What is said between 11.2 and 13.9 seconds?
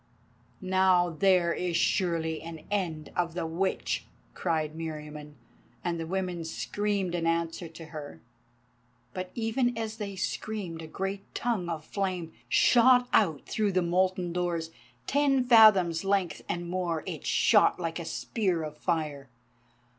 tongue of flame shot out through the